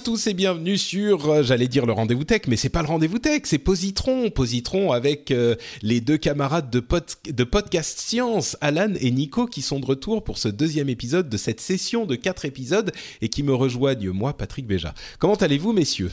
[0.00, 2.88] À tous et bienvenue sur, euh, j'allais dire le rendez-vous tech, mais c'est pas le
[2.88, 8.56] rendez-vous tech, c'est Positron, Positron avec euh, les deux camarades de, pod- de podcast science,
[8.62, 12.14] Alan et Nico, qui sont de retour pour ce deuxième épisode de cette session de
[12.14, 14.94] quatre épisodes et qui me rejoignent moi, Patrick Béja.
[15.18, 16.12] Comment allez-vous, messieurs?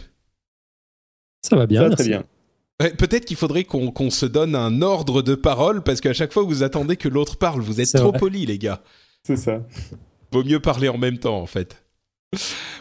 [1.42, 2.04] Ça va bien, Ça va merci.
[2.04, 2.24] très bien.
[2.82, 6.34] Ouais, Peut-être qu'il faudrait qu'on qu'on se donne un ordre de parole parce qu'à chaque
[6.34, 8.84] fois vous attendez que l'autre parle, vous êtes trop polis, les gars.
[9.24, 9.62] C'est ça.
[10.34, 11.78] Vaut mieux parler en même temps, en fait.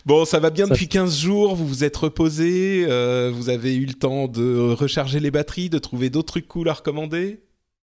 [0.04, 3.74] Bon, ça va bien Ça- depuis 15 jours, vous vous êtes reposé, euh, vous avez
[3.76, 7.40] eu le temps de recharger les batteries, de trouver d'autres trucs cool à recommander?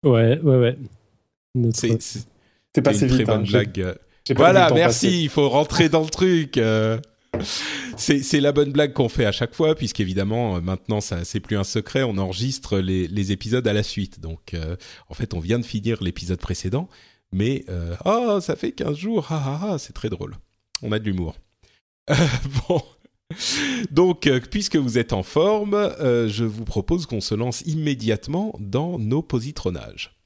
[0.03, 0.77] Ouais, ouais, ouais.
[1.55, 2.25] Notre- C'est c'est- C'est
[2.75, 3.29] c'est passé une très vite.
[3.29, 3.35] hein.
[3.37, 3.95] bonne blague.
[4.35, 5.17] Voilà, merci, passer.
[5.17, 6.57] il faut rentrer dans le truc.
[6.57, 6.97] euh.
[7.97, 11.39] C'est c'est la bonne blague qu'on fait à chaque fois, puisqu'évidemment, euh, maintenant, ça c'est
[11.39, 14.19] plus un secret, on enregistre les, les épisodes à la suite.
[14.19, 14.75] Donc, euh,
[15.09, 16.89] en fait, on vient de finir l'épisode précédent,
[17.31, 20.35] mais euh, oh, ça fait 15 jours, ah, ah, ah, c'est très drôle.
[20.83, 21.35] On a de l'humour.
[22.09, 22.15] Euh,
[22.69, 22.81] bon.
[23.91, 28.55] Donc, euh, puisque vous êtes en forme, euh, je vous propose qu'on se lance immédiatement
[28.59, 30.17] dans nos positronages.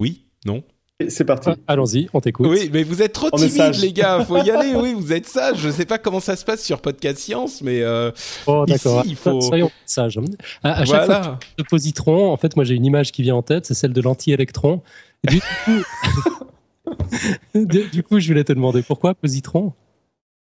[0.00, 0.24] Oui?
[0.46, 0.62] Non?
[1.08, 1.48] C'est parti.
[1.50, 2.46] Ah, Allons-y, on t'écoute.
[2.48, 3.80] oui, mais vous êtes trop On est timide, sage.
[3.80, 4.24] les gars.
[4.24, 4.76] Faut y aller.
[4.76, 5.58] Oui, vous êtes sage.
[5.58, 8.12] Je sais pas comment ça se passe sur Podcast Science, mais euh,
[8.46, 9.00] Oh, d'accord.
[9.00, 10.20] Ici, il faut- Soyons sages.
[10.62, 13.34] À, à chaque fois que tu positron, en fait, moi j'ai une image qui vient
[13.34, 14.80] en tête, c'est celle de l'anti-électron.
[15.28, 15.82] Du coup...
[17.54, 19.72] du, coup, je voulais te demander pourquoi positron?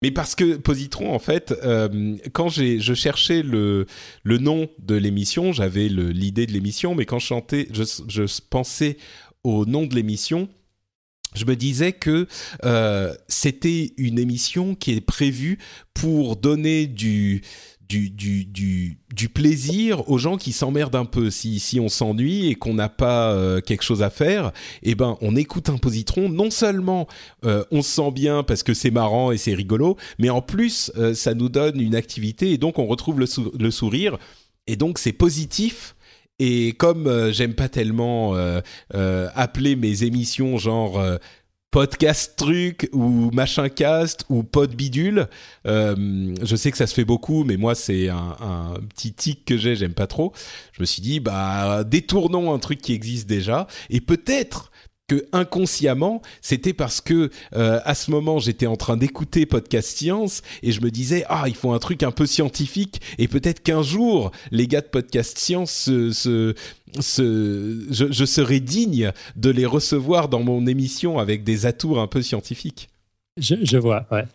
[0.02, 3.86] Mais parce que Positron, en fait, euh, quand j'ai je cherchais le
[4.24, 8.96] le nom de l'émission, j'avais l'idée de l'émission, mais quand je chantais, je, je pensais
[9.44, 10.48] au nom de l'émission.
[11.36, 12.28] Je me disais que
[12.64, 15.60] euh, c'était une émission qui est prévue
[15.94, 17.44] pour donner du
[17.90, 21.32] du, du, du, plaisir aux gens qui s'emmerdent un peu.
[21.32, 24.52] Si, si on s'ennuie et qu'on n'a pas euh, quelque chose à faire,
[24.84, 26.30] eh ben on écoute un positron.
[26.30, 27.08] Non seulement
[27.46, 30.92] euh, on se sent bien parce que c'est marrant et c'est rigolo, mais en plus
[30.98, 33.26] euh, ça nous donne une activité et donc on retrouve le,
[33.60, 34.18] le sourire
[34.68, 35.96] et donc c'est positif.
[36.42, 38.34] Et comme j'aime pas tellement
[38.94, 40.98] appeler mes émissions genre
[41.72, 45.28] podcast truc ou machin cast ou pod bidule,
[45.68, 49.46] euh, je sais que ça se fait beaucoup, mais moi c'est un, un petit tic
[49.46, 50.34] que j'ai, j'aime pas trop.
[50.72, 54.72] Je me suis dit bah détournons un truc qui existe déjà et peut-être
[55.10, 60.42] que inconsciemment, c'était parce que euh, à ce moment j'étais en train d'écouter podcast science
[60.64, 63.82] et je me disais ah il faut un truc un peu scientifique et peut-être qu'un
[63.82, 66.56] jour les gars de podcast science se, se,
[67.00, 72.22] je, je serai digne de les recevoir dans mon émission avec des atours un peu
[72.22, 72.90] scientifiques.
[73.38, 74.26] je, je vois, ouais.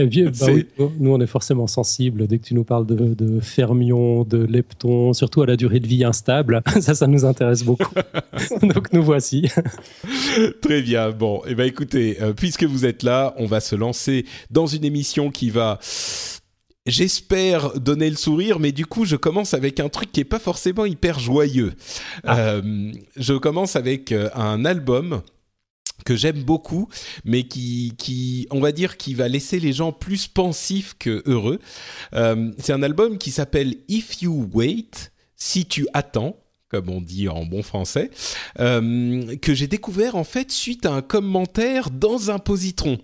[0.00, 0.66] Et puis, bah oui,
[0.98, 5.12] nous, on est forcément sensibles dès que tu nous parles de, de fermions, de leptons,
[5.12, 6.62] surtout à la durée de vie instable.
[6.80, 7.94] Ça, ça nous intéresse beaucoup.
[8.62, 9.48] Donc, nous voici.
[10.62, 11.10] Très bien.
[11.10, 14.84] Bon, et ben écoutez, euh, puisque vous êtes là, on va se lancer dans une
[14.84, 15.78] émission qui va
[16.86, 20.38] J'espère donner le sourire, mais du coup, je commence avec un truc qui est pas
[20.38, 21.74] forcément hyper joyeux.
[22.26, 25.20] Euh, je commence avec euh, un album
[26.04, 26.88] que j'aime beaucoup,
[27.24, 31.60] mais qui, qui, on va dire, qui va laisser les gens plus pensifs que heureux.
[32.14, 36.36] Euh, c'est un album qui s'appelle If You Wait, si tu attends,
[36.68, 38.10] comme on dit en bon français,
[38.60, 42.98] euh, que j'ai découvert en fait suite à un commentaire dans un positron.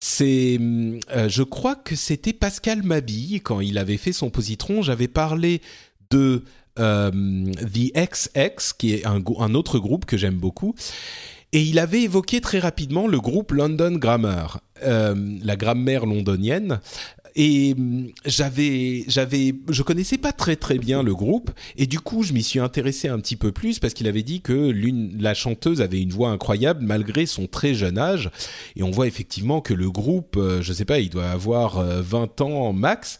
[0.00, 4.82] C'est, euh, je crois que c'était Pascal Mabille quand il avait fait son positron.
[4.82, 5.62] J'avais parlé
[6.10, 6.44] de
[6.76, 10.74] The XX, qui est un autre groupe que j'aime beaucoup.
[11.52, 16.80] Et il avait évoqué très rapidement le groupe London Grammar, euh, la grammaire londonienne.
[17.34, 22.22] Et hum, j'avais, j'avais, je connaissais pas très très bien le groupe, et du coup
[22.22, 25.32] je m'y suis intéressé un petit peu plus parce qu'il avait dit que l'une, la
[25.32, 28.30] chanteuse avait une voix incroyable malgré son très jeune âge,
[28.76, 32.02] et on voit effectivement que le groupe, euh, je sais pas, il doit avoir euh,
[32.02, 33.18] 20 ans max,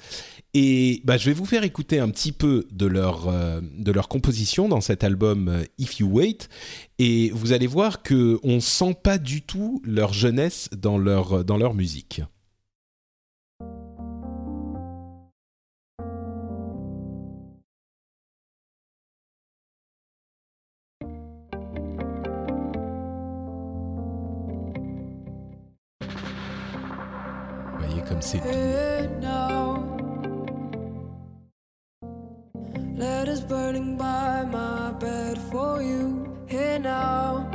[0.54, 3.32] Et bah, je vais vous faire écouter un petit peu de leur,
[3.62, 6.48] de leur composition dans cet album If You Wait.
[6.98, 11.56] Et vous allez voir qu'on ne sent pas du tout leur jeunesse dans leur, dans
[11.56, 12.22] leur musique.
[28.08, 28.40] comme c'est
[33.42, 37.46] burning by my bed for you here now.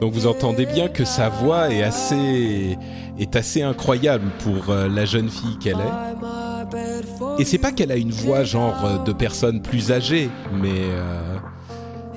[0.00, 2.78] Donc vous entendez bien que sa voix est assez
[3.18, 7.40] est assez incroyable pour euh, la jeune fille qu'elle est.
[7.40, 11.36] Et c'est pas qu'elle a une voix genre euh, de personne plus âgée, mais euh,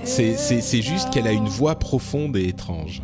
[0.03, 3.01] c'est juste qu'elle a une voix profonde et étrange.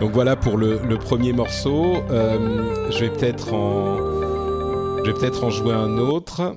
[0.00, 1.96] Donc voilà pour le, premier morceau.
[2.10, 6.54] Euh, je vais peut-être en, jouer un autre.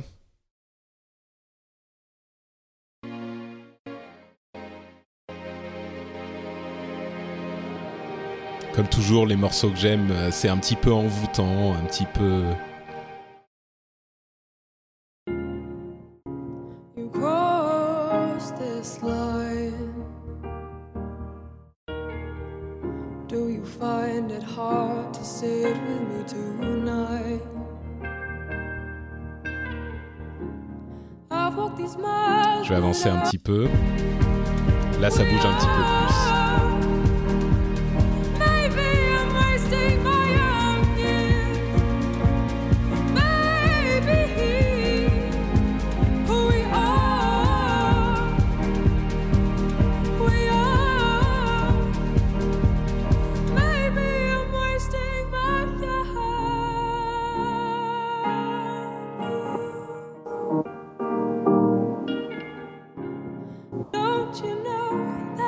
[8.73, 12.43] Comme toujours, les morceaux que j'aime, euh, c'est un petit peu envoûtant, un petit peu.
[33.05, 33.67] Un petit peu.
[35.01, 36.42] Là, ça bouge un petit peu plus.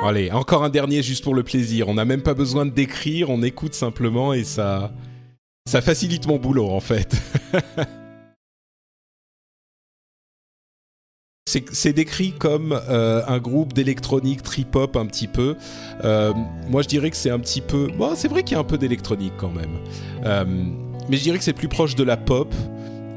[0.06, 1.88] Allez, encore un dernier juste pour le plaisir.
[1.88, 4.92] On n'a même pas besoin de décrire, on écoute simplement et ça,
[5.68, 7.16] ça facilite mon boulot en fait.
[11.46, 15.56] c'est décrit comme euh, un groupe d'électronique trip-hop un petit peu.
[16.04, 16.32] Euh,
[16.68, 17.88] moi, je dirais que c'est un petit peu.
[17.96, 19.78] Bon, c'est vrai qu'il y a un peu d'électronique quand même.
[20.24, 20.44] Euh,
[21.08, 22.52] mais je dirais que c'est plus proche de la pop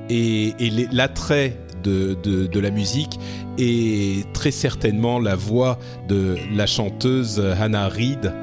[0.09, 3.20] et, et l'attrait de, de, la musique
[3.58, 5.78] et très certainement la voix
[6.08, 8.34] de la chanteuse Hannah Reid.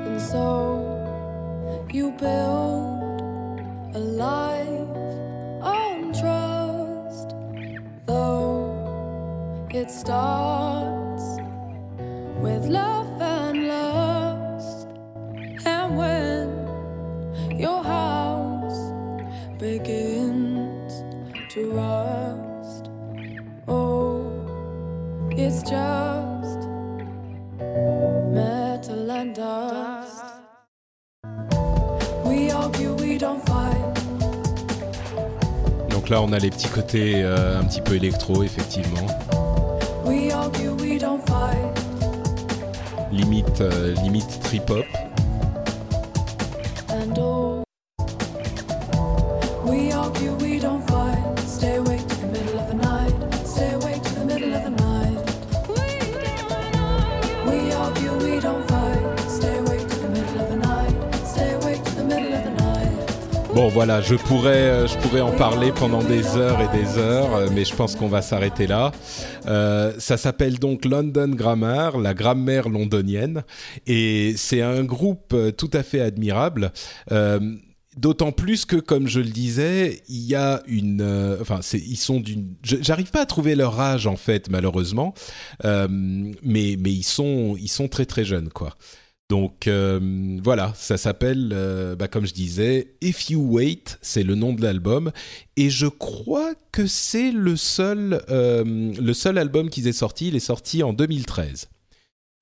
[25.67, 26.61] Just
[28.33, 30.25] metal and dust.
[32.25, 33.83] We argue, we don't fight.
[35.91, 39.07] Donc là, on a les petits côtés euh, un petit peu électro, effectivement.
[40.05, 41.75] We argue, we don't fight.
[43.11, 44.85] Limite, euh, limite trip-hop.
[44.93, 45.06] And
[63.77, 67.49] voilà, je pourrais, euh, je pourrais en parler pendant des heures et des heures, euh,
[67.53, 68.91] mais je pense qu'on va s'arrêter là.
[69.45, 73.45] Euh, ça s'appelle donc London Grammar, la grammaire londonienne,
[73.87, 76.73] et c'est un groupe tout à fait admirable.
[77.99, 82.55] D'autant plus que, comme je le disais, il y a une, enfin, ils sont d'une.
[82.63, 85.13] J'arrive pas à trouver leur âge en fait, malheureusement,
[85.63, 88.75] mais mais ils sont ils sont très très jeunes quoi.
[89.29, 89.99] Donc euh,
[90.43, 94.63] voilà, ça s'appelle, euh, bah, comme je disais, If You Wait, c'est le nom de
[94.63, 95.11] l'album,
[95.57, 100.29] et je crois que c'est le seul, euh, le seul album qu'ils aient sorti.
[100.29, 101.69] Il est sorti en 2013.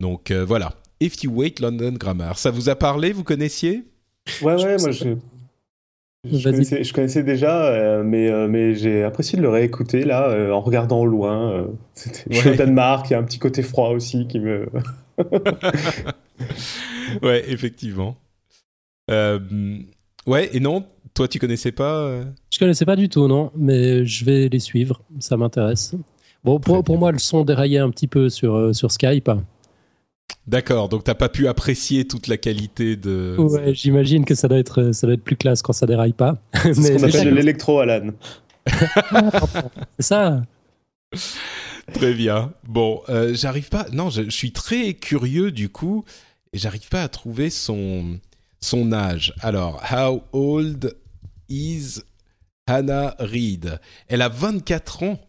[0.01, 2.39] Donc voilà, If You Wait, London Grammar.
[2.39, 3.85] Ça vous a parlé Vous connaissiez?
[4.43, 5.15] Ouais, ouais, moi je,
[6.31, 11.67] je, connaissais, déjà, mais, mais j'ai apprécié de le réécouter là, en regardant au loin.
[11.95, 14.69] C'était au Danemark, il y a un petit côté froid aussi qui me.
[17.23, 18.17] ouais, effectivement.
[19.11, 19.39] Euh,
[20.27, 24.25] Ouais, et non, toi tu connaissais pas Je connaissais pas du tout, non, mais je
[24.25, 25.95] vais les suivre, ça m'intéresse.
[26.45, 29.31] Bon, pour, pour, moi, le son déraillait un petit peu sur, sur Skype.
[30.47, 33.35] D'accord, donc t'as pas pu apprécier toute la qualité de.
[33.39, 36.37] Ouais, j'imagine que ça doit être ça doit être plus classe quand ça déraille pas.
[36.63, 38.11] C'est ce qu'on appelle de l'électro, Alan.
[39.99, 40.43] C'est ça.
[41.93, 42.53] Très bien.
[42.65, 43.87] Bon, euh, j'arrive pas.
[43.93, 46.05] Non, je, suis très curieux du coup,
[46.53, 48.19] et j'arrive pas à trouver son
[48.61, 49.35] son âge.
[49.41, 50.97] Alors, how old
[51.49, 52.01] is
[52.67, 53.79] Hannah Reid?
[54.09, 55.21] Elle a 24 ans.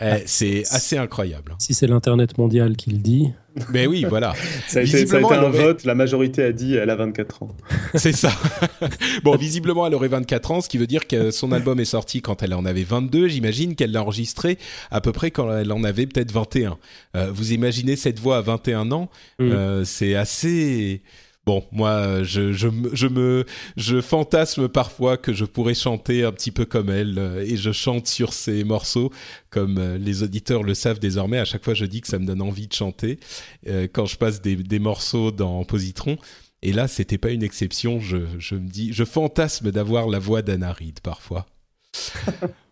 [0.00, 1.54] Eh, ah, c'est assez incroyable.
[1.58, 3.32] Si c'est l'Internet mondial qui le dit.
[3.70, 4.32] Mais oui, voilà.
[4.66, 7.54] ça, a été, un vote, la majorité a dit elle a 24 ans.
[7.94, 8.32] C'est ça.
[9.22, 12.22] bon, visiblement, elle aurait 24 ans, ce qui veut dire que son album est sorti
[12.22, 13.28] quand elle en avait 22.
[13.28, 14.56] J'imagine qu'elle l'a enregistré
[14.90, 16.78] à peu près quand elle en avait peut-être 21.
[17.14, 19.42] Euh, vous imaginez cette voix à 21 ans mm.
[19.42, 21.02] euh, C'est assez
[21.44, 22.68] Bon, moi, je, je,
[23.08, 23.44] me,
[23.76, 27.72] je fantasme parfois que je pourrais chanter un petit peu comme elle, euh, et je
[27.72, 29.10] chante sur ces morceaux,
[29.50, 31.38] comme euh, les auditeurs le savent désormais.
[31.38, 33.18] À chaque fois, je dis que ça me donne envie de chanter
[33.66, 36.16] euh, quand je passe des, des morceaux dans Positron.
[36.62, 37.98] Et là, c'était pas une exception.
[37.98, 41.46] Je, je me dis, je fantasme d'avoir la voix d'Anna parfois.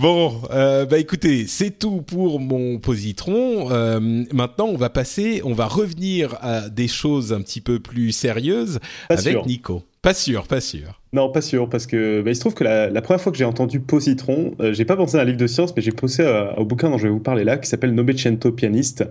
[0.00, 3.72] Bon, euh, bah écoutez, c'est tout pour mon positron.
[3.72, 3.98] Euh,
[4.32, 8.78] maintenant, on va passer, on va revenir à des choses un petit peu plus sérieuses
[9.08, 9.82] avec Nico.
[10.08, 10.98] Pas sûr, pas sûr.
[11.12, 13.44] Non, pas sûr, parce que bah, il se trouve que la, première fois que j'ai
[13.44, 16.24] entendu Positron, euh, j'ai pas pensé à un livre de science, mais j'ai pensé
[16.56, 19.04] au bouquin dont je vais vous parler là, qui s'appelle Novecento Pianiste,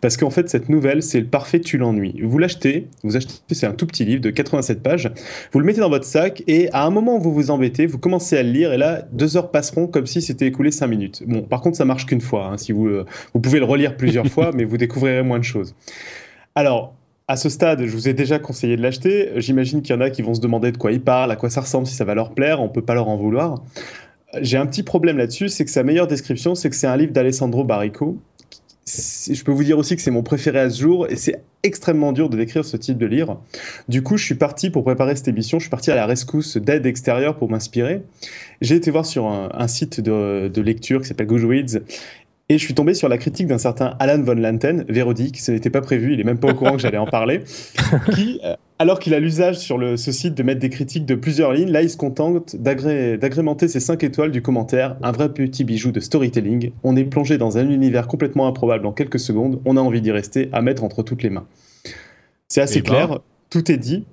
[0.00, 2.20] parce qu'en fait cette nouvelle, c'est le parfait tu l'ennuie.
[2.24, 5.12] Vous l'achetez, vous achetez, c'est un tout petit livre de 87 pages,
[5.52, 7.98] vous le mettez dans votre sac et à un moment où vous vous embêtez, vous
[7.98, 11.22] commencez à le lire et là deux heures passeront comme si c'était écoulé cinq minutes.
[11.24, 12.46] Bon, par contre ça marche qu'une fois.
[12.46, 15.44] Hein, si vous euh, vous pouvez le relire plusieurs fois, mais vous découvrirez moins de
[15.44, 15.76] choses.
[16.56, 16.94] Alors,
[17.32, 19.30] à ce stade, je vous ai déjà conseillé de l'acheter.
[19.36, 21.48] J'imagine qu'il y en a qui vont se demander de quoi il parle, à quoi
[21.48, 22.60] ça ressemble, si ça va leur plaire.
[22.60, 23.62] On peut pas leur en vouloir.
[24.42, 27.12] J'ai un petit problème là-dessus, c'est que sa meilleure description, c'est que c'est un livre
[27.12, 28.18] d'Alessandro Barrico.
[28.86, 32.12] Je peux vous dire aussi que c'est mon préféré à ce jour et c'est extrêmement
[32.12, 33.40] dur de décrire ce type de livre.
[33.88, 36.58] Du coup, je suis parti pour préparer cette émission, je suis parti à la rescousse
[36.58, 38.02] d'aide extérieure pour m'inspirer.
[38.60, 41.80] J'ai été voir sur un, site de, de, lecture qui s'appelle Goodreads
[42.48, 45.70] et je suis tombé sur la critique d'un certain Alan von Lanten, vérodique, ce n'était
[45.70, 47.42] pas prévu, il est même pas au courant que j'allais en parler,
[48.14, 51.14] qui, euh, alors qu'il a l'usage sur le, ce site de mettre des critiques de
[51.14, 55.64] plusieurs lignes, là il se contente d'agrémenter ses 5 étoiles du commentaire, un vrai petit
[55.64, 56.72] bijou de storytelling.
[56.82, 60.10] On est plongé dans un univers complètement improbable en quelques secondes, on a envie d'y
[60.10, 61.46] rester, à mettre entre toutes les mains.
[62.48, 62.90] C'est assez eh ben.
[62.90, 64.04] clair, tout est dit.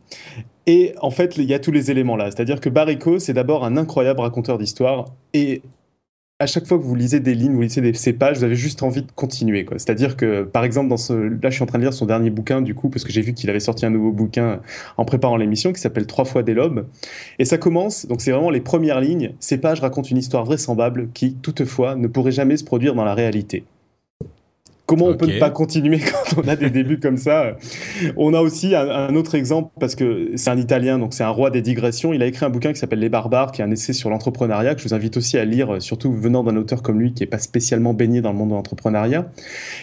[0.65, 2.29] Et en fait, il y a tous les éléments là.
[2.29, 5.05] C'est-à-dire que Barrico, c'est d'abord un incroyable raconteur d'histoire.
[5.33, 5.63] Et
[6.41, 8.55] à chaque fois que vous lisez des lignes, vous lisez des, ces pages, vous avez
[8.55, 9.65] juste envie de continuer.
[9.71, 12.29] C'est-à-dire que, par exemple, dans ce, là, je suis en train de lire son dernier
[12.29, 14.61] bouquin, du coup, parce que j'ai vu qu'il avait sorti un nouveau bouquin
[14.95, 16.87] en préparant l'émission qui s'appelle Trois fois des lobes.
[17.39, 19.33] Et ça commence, donc c'est vraiment les premières lignes.
[19.39, 23.15] Ces pages racontent une histoire vraisemblable qui, toutefois, ne pourrait jamais se produire dans la
[23.15, 23.65] réalité.
[24.89, 27.55] Comment on peut ne pas continuer quand on a des débuts comme ça?
[28.17, 31.51] On a aussi un, autre exemple, parce que c'est un Italien, donc c'est un roi
[31.51, 32.11] des digressions.
[32.11, 34.73] Il a écrit un bouquin qui s'appelle Les Barbares, qui est un essai sur l'entrepreneuriat,
[34.73, 37.27] que je vous invite aussi à lire, surtout venant d'un auteur comme lui, qui n'est
[37.27, 39.31] pas spécialement baigné dans le monde de l'entrepreneuriat.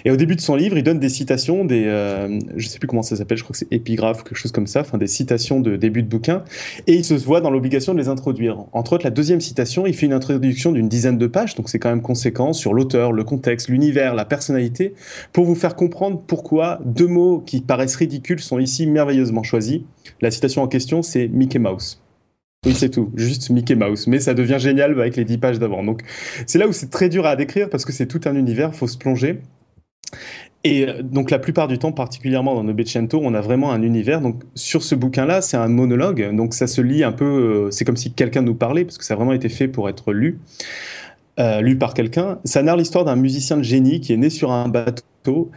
[0.04, 2.88] Et au début de son livre, il donne des citations, des, euh, je sais plus
[2.88, 5.60] comment ça s'appelle, je crois que c'est épigraphe, quelque chose comme ça, enfin des citations
[5.60, 6.42] de début de bouquin,
[6.88, 8.64] et il se voit dans l'obligation de les introduire.
[8.72, 11.78] Entre autres, la deuxième citation, il fait une introduction d'une dizaine de pages, donc c'est
[11.78, 14.94] quand même conséquent sur l'auteur, le contexte, l'univers, la personnalité
[15.32, 19.80] pour vous faire comprendre pourquoi deux mots qui paraissent ridicules sont ici merveilleusement choisis.
[20.20, 22.00] La citation en question, c'est Mickey Mouse.
[22.64, 24.06] Oui, c'est tout, juste Mickey Mouse.
[24.06, 25.84] Mais ça devient génial avec les dix pages d'avant.
[25.84, 26.02] Donc,
[26.46, 28.88] c'est là où c'est très dur à décrire parce que c'est tout un univers, faut
[28.88, 29.40] se plonger.
[30.64, 34.20] Et euh, donc la plupart du temps, particulièrement dans Novecento, on a vraiment un univers.
[34.20, 37.24] Donc sur ce bouquin-là, c'est un monologue, donc ça se lit un peu.
[37.24, 39.88] Euh, c'est comme si quelqu'un nous parlait parce que ça a vraiment été fait pour
[39.88, 40.40] être lu.
[41.38, 42.38] Euh, lu par quelqu'un.
[42.44, 45.50] Ça narre l'histoire d'un musicien de génie qui est né sur un bateau.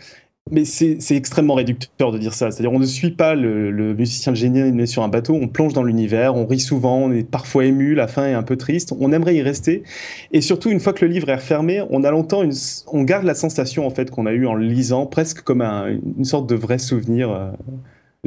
[0.52, 2.52] Mais c'est extrêmement réducteur de dire ça.
[2.52, 5.74] C'est-à-dire, on ne suit pas le, musicien de génie né sur un bateau, on plonge
[5.74, 8.94] dans l'univers, on rit souvent, on est parfois ému, la fin est un peu triste,
[9.00, 9.84] on aimerait y rester.
[10.32, 12.44] Et surtout, une fois que le livre est refermé, on a longtemps
[12.88, 16.26] on garde la sensation, en fait, qu'on a eue en le lisant, presque comme une
[16.26, 17.52] sorte de vrai souvenir euh,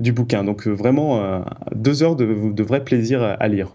[0.00, 0.44] du bouquin.
[0.44, 1.44] Donc, euh, vraiment,
[1.74, 3.74] deux heures de, vrai plaisir à, lire.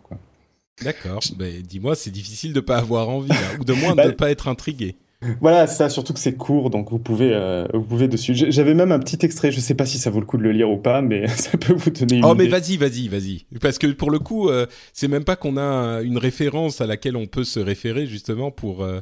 [0.84, 1.22] D'accord.
[1.38, 4.14] Ben, dis-moi, c'est difficile de pas avoir envie, hein, ou de moins de ne bah,
[4.14, 4.96] pas être intrigué.
[5.42, 8.36] Voilà, c'est ça, surtout que c'est court, donc vous pouvez, euh, vous pouvez dessus.
[8.36, 10.52] J'avais même un petit extrait, je sais pas si ça vaut le coup de le
[10.52, 13.46] lire ou pas, mais ça peut vous donner une Oh, mais vas-y, vas-y, vas-y.
[13.60, 17.16] Parce que pour le coup, euh, c'est même pas qu'on a une référence à laquelle
[17.16, 19.00] on peut se référer justement pour, euh,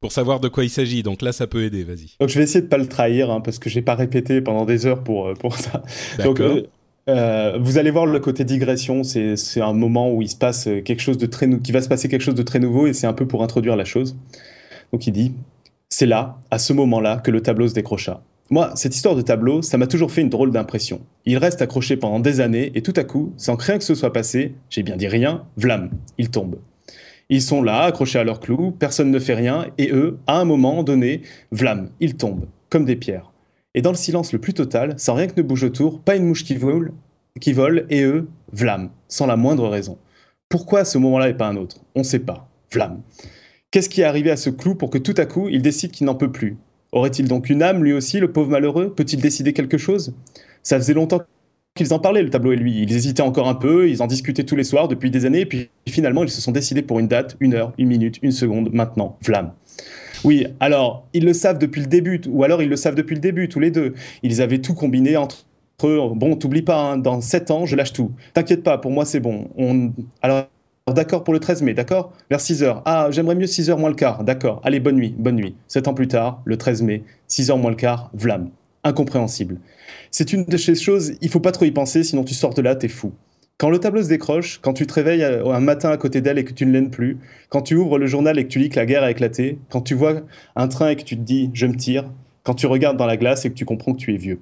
[0.00, 1.02] pour savoir de quoi il s'agit.
[1.02, 2.16] Donc là, ça peut aider, vas-y.
[2.18, 4.64] Donc je vais essayer de pas le trahir, hein, parce que j'ai pas répété pendant
[4.64, 5.82] des heures pour, pour ça.
[6.24, 6.40] Donc
[7.08, 11.00] Euh, vous allez voir le côté digression, c'est un moment où il se passe quelque
[11.00, 13.14] chose de très qui va se passer quelque chose de très nouveau et c'est un
[13.14, 14.16] peu pour introduire la chose.
[14.92, 15.32] Donc il dit
[15.88, 18.22] c'est là, à ce moment-là, que le tableau se décrocha.
[18.50, 21.00] Moi, cette histoire de tableau, ça m'a toujours fait une drôle d'impression.
[21.24, 24.12] Il reste accroché pendant des années et tout à coup, sans rien que ce soit
[24.12, 26.56] passé, j'ai bien dit rien, vlam, il tombe.
[27.30, 30.46] Ils sont là, accrochés à leur clou, personne ne fait rien, et eux, à un
[30.46, 31.22] moment donné,
[31.52, 33.32] vlam, ils tombent, comme des pierres.
[33.74, 36.24] Et dans le silence le plus total, sans rien que ne bouge autour, pas une
[36.24, 36.92] mouche qui vole,
[37.90, 39.98] et eux, vlam, sans la moindre raison.
[40.48, 41.78] Pourquoi à ce moment-là et pas un autre?
[41.94, 42.48] On ne sait pas.
[42.72, 43.00] Vlam.
[43.70, 46.06] Qu'est-ce qui est arrivé à ce clou pour que tout à coup, il décide qu'il
[46.06, 46.56] n'en peut plus?
[46.92, 48.94] Aurait-il donc une âme, lui aussi, le pauvre malheureux?
[48.94, 50.14] Peut-il décider quelque chose?
[50.62, 51.20] Ça faisait longtemps
[51.74, 52.80] qu'ils en parlaient, le tableau et lui.
[52.80, 55.46] Ils hésitaient encore un peu, ils en discutaient tous les soirs depuis des années, et
[55.46, 58.72] puis finalement, ils se sont décidés pour une date, une heure, une minute, une seconde,
[58.72, 59.52] maintenant, flamme.
[60.24, 63.20] Oui, alors, ils le savent depuis le début, ou alors ils le savent depuis le
[63.20, 63.94] début, tous les deux.
[64.22, 65.46] Ils avaient tout combiné entre
[65.84, 66.00] eux.
[66.14, 68.12] Bon, t'oublies pas, hein, dans sept ans, je lâche tout.
[68.34, 69.48] T'inquiète pas, pour moi, c'est bon.
[69.56, 69.92] On...
[70.22, 70.46] Alors,
[70.94, 72.12] d'accord pour le 13 mai, d'accord?
[72.30, 72.82] Vers 6 heures.
[72.84, 74.60] Ah, j'aimerais mieux 6 heures moins le quart, d'accord.
[74.64, 75.54] Allez, bonne nuit, bonne nuit.
[75.68, 78.50] Sept ans plus tard, le 13 mai, 6 heures moins le quart, vlam.
[78.84, 79.58] Incompréhensible.
[80.10, 82.62] C'est une de ces choses, il faut pas trop y penser, sinon tu sors de
[82.62, 83.12] là, t'es fou.
[83.58, 86.44] Quand le tableau se décroche, quand tu te réveilles un matin à côté d'elle et
[86.44, 88.76] que tu ne l'aimes plus, quand tu ouvres le journal et que tu lis que
[88.76, 90.22] la guerre a éclaté, quand tu vois
[90.54, 92.04] un train et que tu te dis je me tire,
[92.44, 94.40] quand tu regardes dans la glace et que tu comprends que tu es vieux.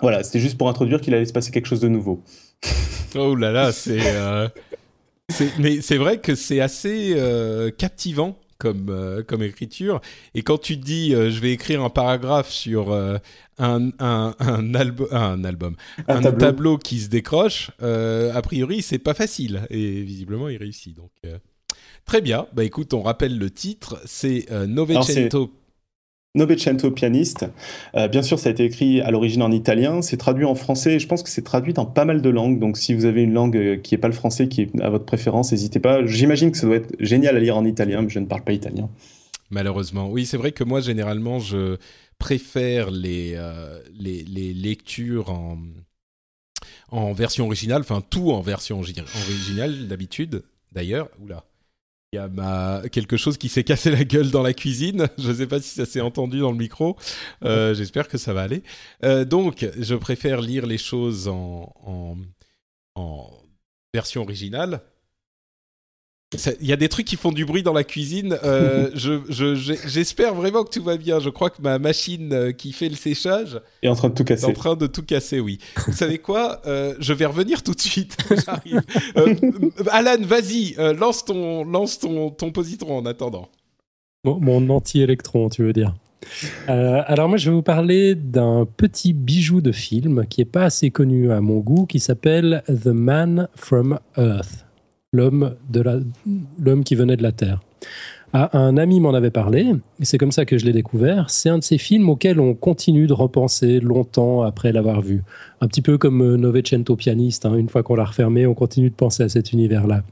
[0.00, 2.22] Voilà, c'était juste pour introduire qu'il allait se passer quelque chose de nouveau.
[3.14, 4.00] Oh là là, c'est.
[4.02, 4.48] Euh,
[5.58, 10.00] mais c'est vrai que c'est assez euh, captivant comme euh, comme écriture.
[10.34, 13.18] Et quand tu dis, euh, je vais écrire un paragraphe sur euh,
[13.58, 15.76] un un, un, un album,
[16.08, 16.76] un, tableau.
[16.78, 19.66] qui se décroche, a priori c'est pas facile.
[19.70, 20.96] Et visiblement il réussit.
[20.96, 21.10] Donc
[22.04, 22.46] très bien.
[22.52, 25.52] Bah écoute, on rappelle le titre, c'est Novecento.
[26.34, 27.46] Novecento pianiste.
[27.94, 31.06] bien sûr, ça a été écrit à l'origine en italien, c'est traduit en français, je
[31.06, 33.80] pense que c'est traduit dans pas mal de langues, donc si vous avez une langue
[33.82, 36.04] qui n'est pas le français, qui est à votre préférence, n'hésitez pas.
[36.06, 38.52] J'imagine que ça doit être génial à lire en italien, mais je ne parle pas
[38.52, 38.88] italien.
[39.50, 40.10] Malheureusement.
[40.10, 41.78] Oui, c'est vrai que moi, généralement, je
[42.18, 45.58] préfère les, euh, les, les, lectures en,
[46.90, 51.08] en version originale, enfin tout en version originale d'habitude, d'ailleurs.
[51.22, 51.44] Oula.
[52.12, 52.82] Il y a ma...
[52.90, 55.08] quelque chose qui s'est cassé la gueule dans la cuisine.
[55.18, 56.96] Je ne sais pas si ça s'est entendu dans le micro.
[57.44, 58.62] Euh, j'espère que ça va aller.
[59.04, 62.16] Euh, donc, je préfère lire les choses en, en,
[62.94, 63.30] en
[63.92, 64.80] version originale
[66.60, 68.36] il y a des trucs qui font du bruit dans la cuisine.
[68.44, 68.90] Euh,
[69.86, 71.20] J'espère vraiment que tout va bien.
[71.20, 74.24] Je crois que ma machine euh, qui fait le séchage est en train de tout
[74.24, 74.44] casser.
[74.44, 75.58] Est en train de tout casser, oui.
[75.86, 78.18] Vous savez quoi euh, Je vais revenir tout de suite.
[78.44, 78.82] J'arrive.
[79.16, 79.34] Euh,
[79.90, 83.48] Alan, vas-y, lance ton, lance ton, ton positron en attendant.
[84.24, 85.94] mon anti-électron, tu veux dire
[86.66, 90.90] alors moi je vais vous parler d'un petit bijou de film qui est pas assez
[90.90, 94.67] connu à mon goût qui s'appelle The Man from Earth
[95.12, 97.60] l'homme qui venait de la Terre.
[98.34, 101.30] Ah, un ami m'en avait parlé, et c'est comme ça que je l'ai découvert.
[101.30, 105.22] C'est un de ces films auxquels on continue de repenser longtemps après l'avoir vu.
[105.62, 107.54] Un petit peu comme euh, Novecento Pianiste, hein.
[107.54, 110.02] une fois qu'on l'a refermé, on continue de penser à cet univers-là.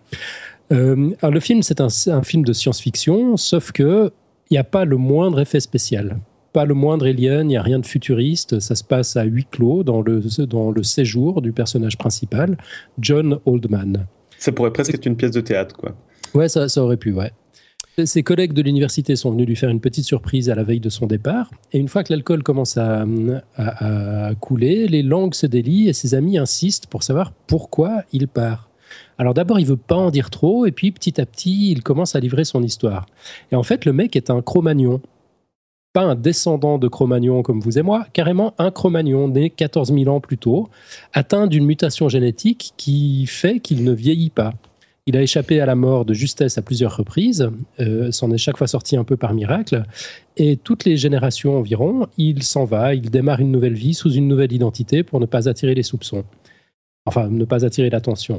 [0.72, 4.10] Euh, alors le film, c'est un, un film de science-fiction, sauf que
[4.50, 6.18] il n'y a pas le moindre effet spécial
[6.52, 8.60] pas le moindre alien, il n'y a rien de futuriste.
[8.60, 12.56] Ça se passe à huis clos dans le, dans le séjour du personnage principal,
[12.98, 14.06] John Oldman.
[14.38, 15.96] Ça pourrait presque être une pièce de théâtre, quoi.
[16.34, 17.32] Ouais, ça, aurait pu, ouais.
[18.04, 20.90] Ses collègues de l'université sont venus lui faire une petite surprise à la veille de
[20.90, 21.50] son départ.
[21.72, 23.06] Et une fois que l'alcool commence à,
[23.56, 28.68] à, couler, les langues se délient et ses amis insistent pour savoir pourquoi il part.
[29.18, 32.14] Alors d'abord, il veut pas en dire trop, et puis petit à petit, il commence
[32.14, 33.06] à livrer son histoire.
[33.50, 35.00] Et en fait, le mec est un Cro-Magnon.
[35.96, 40.14] Pas un descendant de Cro-Magnon comme vous et moi, carrément un Cro-Magnon né 14 000
[40.14, 40.68] ans plus tôt,
[41.14, 44.52] atteint d'une mutation génétique qui fait qu'il ne vieillit pas.
[45.06, 48.58] Il a échappé à la mort de justesse à plusieurs reprises, euh, s'en est chaque
[48.58, 49.84] fois sorti un peu par miracle,
[50.36, 54.28] et toutes les générations environ, il s'en va, il démarre une nouvelle vie sous une
[54.28, 56.24] nouvelle identité pour ne pas attirer les soupçons.
[57.06, 58.36] Enfin, ne pas attirer l'attention.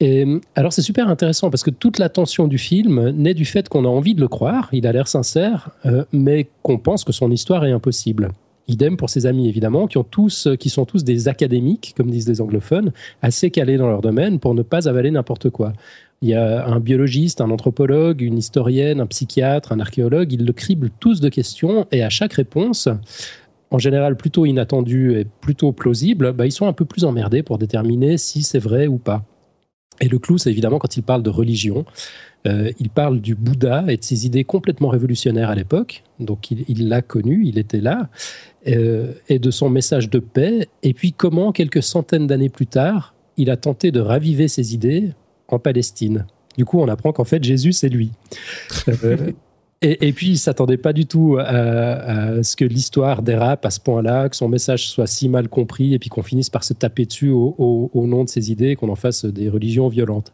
[0.00, 3.84] Et alors c'est super intéressant parce que toute l'attention du film naît du fait qu'on
[3.84, 7.32] a envie de le croire, il a l'air sincère, euh, mais qu'on pense que son
[7.32, 8.30] histoire est impossible.
[8.68, 12.28] Idem pour ses amis évidemment, qui, ont tous, qui sont tous des académiques, comme disent
[12.28, 15.72] les anglophones, assez calés dans leur domaine pour ne pas avaler n'importe quoi.
[16.20, 20.52] Il y a un biologiste, un anthropologue, une historienne, un psychiatre, un archéologue, ils le
[20.52, 22.88] criblent tous de questions et à chaque réponse,
[23.70, 27.58] en général plutôt inattendue et plutôt plausible, bah, ils sont un peu plus emmerdés pour
[27.58, 29.24] déterminer si c'est vrai ou pas.
[30.00, 31.84] Et le clou, c'est évidemment quand il parle de religion.
[32.46, 36.04] Euh, il parle du Bouddha et de ses idées complètement révolutionnaires à l'époque.
[36.20, 38.08] Donc il l'a connu, il était là.
[38.66, 40.68] Euh, et de son message de paix.
[40.82, 45.10] Et puis comment, quelques centaines d'années plus tard, il a tenté de raviver ses idées
[45.48, 46.26] en Palestine.
[46.56, 48.10] Du coup, on apprend qu'en fait, Jésus, c'est lui.
[48.88, 49.32] Euh,
[49.80, 54.28] et, puis, il s'attendait pas du tout à, ce que l'histoire dérape à ce point-là,
[54.28, 57.30] que son message soit si mal compris, et puis qu'on finisse par se taper dessus
[57.30, 60.32] au, nom de ses idées, qu'on en fasse des religions violentes.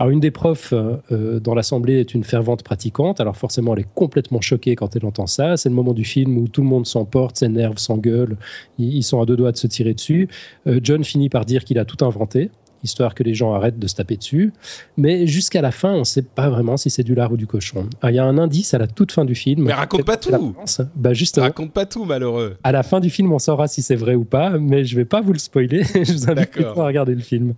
[0.00, 3.20] Alors, une des profs euh, dans l'assemblée est une fervente pratiquante.
[3.20, 5.56] Alors, forcément, elle est complètement choquée quand elle entend ça.
[5.56, 8.36] C'est le moment du film où tout le monde s'emporte, s'énerve, s'engueule.
[8.78, 10.28] Ils, sont à deux doigts de se tirer dessus.
[10.66, 12.50] Euh, John finit par dire qu'il a tout inventé
[12.82, 14.52] histoire que les gens arrêtent de se taper dessus.
[14.96, 17.46] Mais jusqu'à la fin, on ne sait pas vraiment si c'est du lard ou du
[17.46, 17.88] cochon.
[18.00, 19.64] Ah, il y a un indice à la toute fin du film.
[19.64, 20.54] Mais raconte pas tout
[20.94, 23.96] bah justement, Raconte pas tout, malheureux À la fin du film, on saura si c'est
[23.96, 25.84] vrai ou pas, mais je vais pas vous le spoiler.
[25.94, 27.54] je vous invite à regarder le film.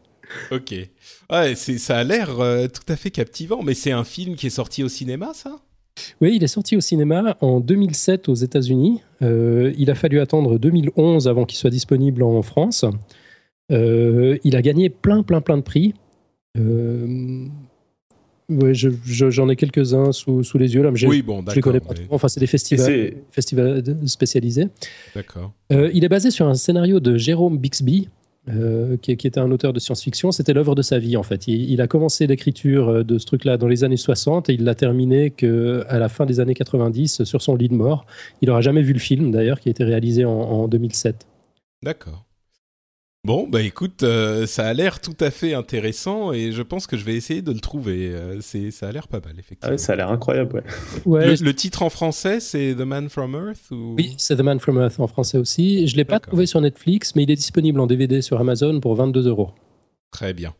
[0.51, 0.75] Ok.
[1.31, 4.51] Ouais, ça a l'air euh, tout à fait captivant, mais c'est un film qui est
[4.51, 5.61] sorti au cinéma, ça?
[6.21, 9.01] Oui, il est sorti au cinéma en 2007 aux États-Unis.
[9.23, 12.85] Euh, il a fallu attendre 2011 avant qu'il soit disponible en France.
[13.73, 15.95] Euh, il a gagné plein, plein, plein de prix.
[16.59, 17.47] Euh,
[18.49, 21.81] ouais, j'en ai quelques-uns sous, sous, les yeux là, mais oui, bon, je les connais
[21.81, 24.69] pas Enfin, c'est des festivals, festivals spécialisés.
[25.15, 25.53] D'accord.
[25.73, 28.09] Euh, il est basé sur un scénario de Jérôme Bixby,
[29.01, 30.31] qui, était un auteur de science-fiction.
[30.31, 31.49] C'était l'œuvre de sa vie, en fait.
[31.49, 35.31] Il, a commencé l'écriture de ce truc-là dans les années 60 et il l'a terminé
[35.31, 38.05] que à la fin des années 90 sur son lit de mort.
[38.43, 41.27] Il n'aura jamais vu le film, d'ailleurs, qui a été réalisé en, en 2007.
[41.83, 42.27] D'accord.
[43.25, 46.99] Bon, bah écoute, euh, ça a l'air tout à fait intéressant et je pense que
[46.99, 48.11] je vais essayer de le trouver.
[48.11, 49.61] Euh, c'est, ça a l'air pas mal, effectivement.
[49.63, 50.63] Ah ouais, ça a l'air incroyable,
[51.07, 51.35] ouais.
[51.35, 53.95] le, titre en français, c'est The Man from Earth ou...
[53.97, 55.89] Oui, c'est The Man from Earth en français aussi.
[55.89, 58.95] Je l'ai pas trouvé sur Netflix, mais il est disponible en DVD sur Amazon pour
[58.95, 59.53] 22 euros.
[60.11, 60.55] Très bien.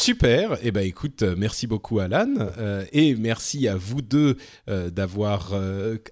[0.00, 4.36] Super, et eh ben écoute, euh, merci beaucoup Alan, euh, et merci à vous deux
[4.70, 5.60] euh, d'avoir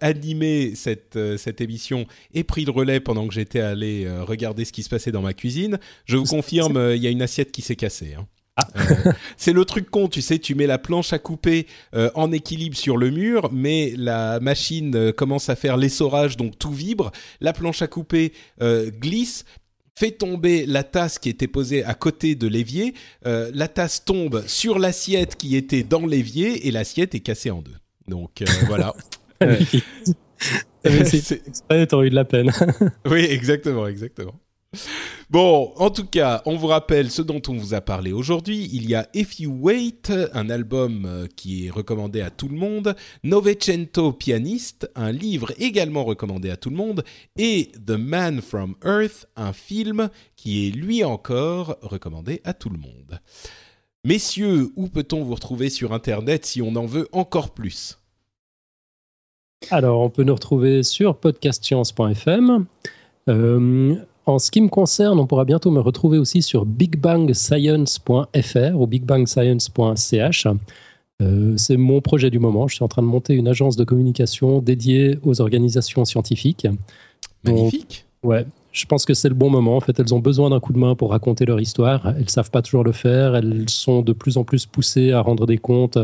[0.00, 4.82] animé cette, cette émission et pris le relais pendant que j'étais allé regarder ce qui
[4.82, 5.78] se passait dans ma cuisine.
[6.04, 8.16] Je vous confirme, il y a une assiette qui s'est cassée.
[8.18, 8.26] Hein.
[8.56, 8.66] Ah.
[9.36, 12.96] c'est le truc con, tu sais, tu mets la planche à couper en équilibre sur
[12.96, 17.12] le mur, mais la machine commence à faire l'essorage, donc tout vibre.
[17.40, 19.44] La planche à couper glisse,
[19.98, 22.94] fait tomber la tasse qui était posée à côté de l'évier.
[23.26, 27.62] Euh, la tasse tombe sur l'assiette qui était dans l'évier et l'assiette est cassée en
[27.62, 27.76] deux.
[28.06, 28.94] Donc euh, voilà.
[30.84, 32.52] c'est eu de la peine.
[33.06, 34.34] oui, exactement, exactement.
[35.28, 38.68] Bon, en tout cas, on vous rappelle ce dont on vous a parlé aujourd'hui.
[38.72, 42.56] Il y a If You Wait, un album euh, qui est recommandé à tout le
[42.56, 47.02] monde, Novecento Pianiste, un livre également recommandé à tout le monde,
[47.36, 52.78] et The Man from Earth, un film qui est lui encore recommandé à tout le
[52.78, 53.20] monde.
[54.04, 57.98] Messieurs, où peut-on vous retrouver sur Internet si on en veut encore plus?
[59.70, 62.66] Alors, on peut nous retrouver sur podcastscience.fm.
[64.26, 70.46] en ce qui me concerne, on pourra bientôt me retrouver aussi sur bigbangscience.fr ou bigbangscience.ch.
[71.22, 72.68] Euh, c'est mon projet du moment.
[72.68, 76.66] Je suis en train de monter une agence de communication dédiée aux organisations scientifiques.
[77.44, 78.04] Magnifique.
[78.24, 79.78] ouais, je pense que c'est le bon moment.
[79.78, 82.12] En fait, elles ont besoin d'un coup de main pour raconter leur histoire.
[82.18, 83.34] Elles savent pas toujours le faire.
[83.34, 85.96] Elles sont de plus en plus poussées à rendre des comptes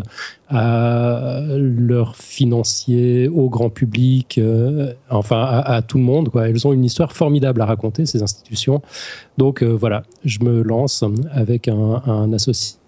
[0.48, 6.30] à leurs financiers, au grand public, euh, enfin à, tout le monde.
[6.30, 6.48] Quoi.
[6.48, 8.80] Elles ont une histoire formidable à raconter, ces institutions.
[9.36, 12.78] Donc euh, voilà, je me lance avec un, associé.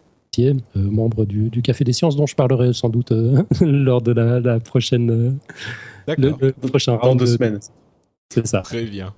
[0.41, 3.13] Euh, membre du, Café des Sciences, dont je parlerai sans doute
[3.61, 5.39] lors de la, prochaine,
[6.09, 7.19] le, prochain round.
[7.19, 7.61] Dans deux semaines.
[8.31, 8.63] C'est ça.
[8.63, 9.15] Très bien.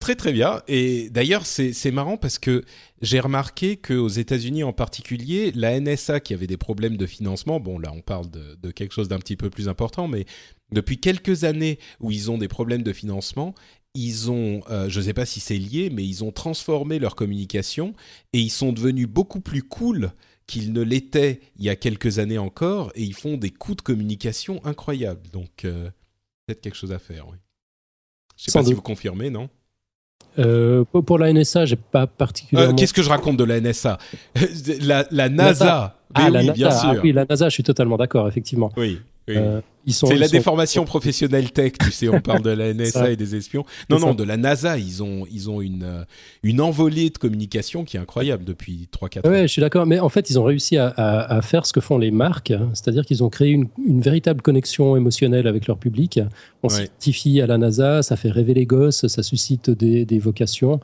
[0.00, 0.62] Très très bien.
[0.68, 2.64] Et d'ailleurs, c'est marrant parce que
[3.02, 7.78] j'ai remarqué qu'aux États-Unis en particulier, la NSA qui avait des problèmes de financement, bon
[7.78, 10.26] là on parle de, quelque chose d'un petit peu plus important, mais
[10.70, 13.54] depuis quelques années où ils ont des problèmes de financement,
[13.94, 17.16] ils ont, euh, je ne sais pas si c'est lié, mais ils ont transformé leur
[17.16, 17.94] communication
[18.34, 20.12] et ils sont devenus beaucoup plus cool
[20.46, 23.82] qu'ils ne l'étaient il y a quelques années encore et ils font des coups de
[23.82, 25.28] communication incroyables.
[25.30, 25.90] Donc euh,
[26.46, 27.28] peut-être quelque chose à faire.
[27.28, 27.36] Oui.
[28.36, 29.48] Je ne sais pas si vous confirmez, non?
[30.38, 32.72] Euh, pour la NSA, j'ai pas particulièrement.
[32.72, 33.98] Euh, qu'est-ce que je raconte de la NSA
[34.80, 35.96] la, NASA.
[36.14, 36.90] Ah, la bien sûr.
[36.90, 38.70] Ah, oui, la NASA, je suis totalement d'accord, effectivement.
[38.76, 39.00] Oui.
[39.28, 43.36] Euh, c'est la déformation professionnelle tech, tu sais, on parle de la NSA et des
[43.36, 43.64] espions.
[43.88, 46.04] Non, non, de la NASA, ils ont, ils ont une, euh,
[46.42, 49.30] une envolée de communication qui est incroyable depuis 3-4 ans.
[49.30, 51.80] Oui, je suis d'accord, mais en fait, ils ont réussi à, à, faire ce que
[51.80, 56.20] font les marques, c'est-à-dire qu'ils ont créé une, une, véritable connexion émotionnelle avec leur public.
[56.62, 60.80] On s'identifie à la NASA, ça fait rêver les gosses, ça suscite des, des vocations.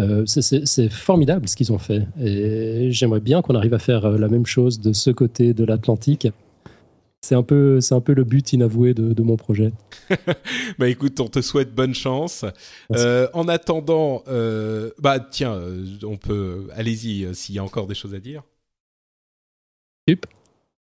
[0.00, 2.06] Euh, c'est formidable ce qu'ils ont fait.
[2.20, 6.28] Et j'aimerais bien qu'on arrive à faire la même chose de ce côté de l'Atlantique.
[7.24, 9.72] C'est un, peu, un peu le but inavoué de, mon projet.
[10.78, 12.44] bah écoute, on te souhaite bonne chance.
[12.92, 14.22] Euh, en attendant,
[14.98, 15.58] bah tiens,
[16.02, 18.42] on peut, allez-y s'il y a encore des choses à dire.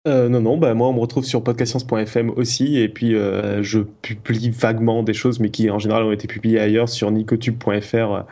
[0.08, 5.04] non, non, bah moi on me retrouve sur podcastscience.fm aussi, et puis je publie vaguement
[5.04, 8.26] des choses, mais qui en général ont été publiées ailleurs sur nicotube.fr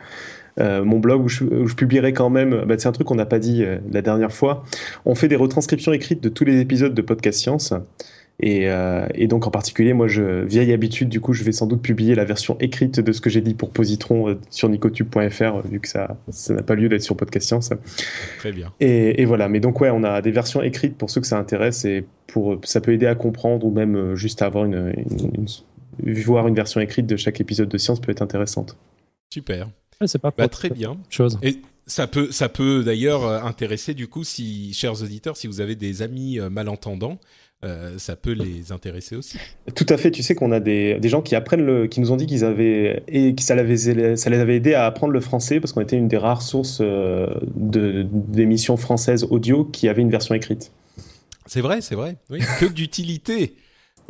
[0.60, 3.38] euh, mon blog où je, publierai quand même, bah, c'est un truc qu'on n'a pas
[3.38, 4.64] dit euh, la dernière fois.
[5.04, 7.72] On fait des retranscriptions écrites de tous les épisodes de Podcast Science.
[8.42, 11.82] Euh, et, donc en particulier, moi, je, vieille habitude, du coup, je vais sans doute
[11.82, 15.88] publier la version écrite de ce que j'ai dit pour Positron sur nicotube.fr, vu que
[15.88, 16.16] ça
[16.48, 17.70] n'a pas lieu d'être sur Podcast Science.
[18.38, 18.72] Très bien.
[18.80, 21.84] Et, voilà, mais donc ouais, on a des versions écrites pour ceux que ça intéresse
[21.84, 24.94] et pour ça peut aider à comprendre ou même juste à avoir une,
[26.02, 28.78] voir une version écrite de chaque épisode de Science peut être intéressante.
[29.30, 29.68] Super
[30.06, 30.96] c'est pas bah, très bien.
[31.10, 31.38] Chose.
[31.42, 35.60] Et ça peut, ça peut d'ailleurs euh, intéresser du coup, si chers auditeurs, si vous
[35.60, 37.18] avez des amis euh, malentendants,
[37.62, 39.36] euh, ça peut les intéresser aussi.
[39.74, 40.10] Tout à fait.
[40.10, 42.44] Tu sais qu'on a des, des, gens qui apprennent le, qui nous ont dit qu'ils
[42.44, 45.96] avaient et que ça, ça les avait aidés à apprendre le français parce qu'on était
[45.96, 50.72] une des rares sources de d'émissions françaises audio qui avait une version écrite.
[51.44, 52.16] C'est vrai, c'est vrai.
[52.30, 53.56] Oui, que d'utilité.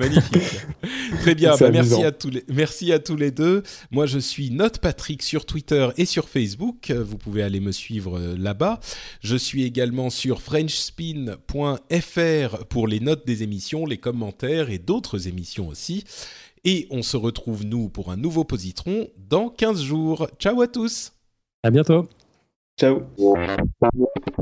[0.01, 0.67] Magnifique.
[1.21, 1.55] Très bien.
[1.57, 3.63] Bah, merci à tous les, merci à tous les deux.
[3.91, 6.91] Moi, je suis Note Patrick sur Twitter et sur Facebook.
[6.91, 8.81] Vous pouvez aller me suivre euh, là-bas.
[9.23, 15.69] Je suis également sur FrenchSpin.fr pour les notes des émissions, les commentaires et d'autres émissions
[15.69, 16.05] aussi.
[16.65, 20.29] Et on se retrouve nous pour un nouveau positron dans 15 jours.
[20.39, 21.13] Ciao à tous.
[21.63, 22.09] À bientôt.
[22.79, 23.03] Ciao.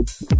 [0.00, 0.39] Cool